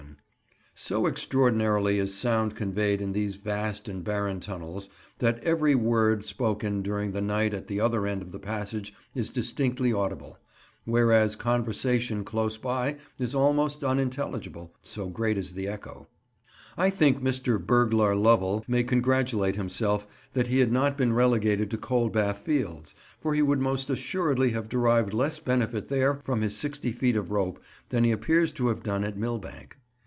[0.73, 4.89] [Picture: Counting] So extraordinarily is sound conveyed in these vast and barren tunnels
[5.19, 9.29] that every word spoken during the night at the other end of the passage is
[9.29, 10.39] distinctly audible,
[10.85, 16.07] whereas conversation close by is almost unintelligible, so great is the echo.
[16.75, 17.63] I think Mr.
[17.63, 23.35] Burglar Lovell may congratulate himself that he had not been relegated to Coldbath Fields, for
[23.35, 27.61] he would most assuredly have derived less benefit there from his sixty feet of rope
[27.89, 29.77] than he appears to have done at Millbank.